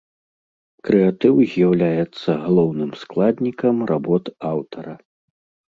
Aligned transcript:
Крэатыў 0.87 1.35
з'яўляецца 1.51 2.31
галоўным 2.47 2.91
складнікам 3.03 3.75
работ 3.95 4.23
аўтара. 4.55 4.93